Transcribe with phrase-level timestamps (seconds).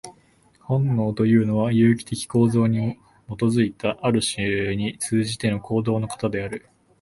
[0.61, 6.67] 本能というのは、有機的構造に基いた、ある種に通じての行動の型である。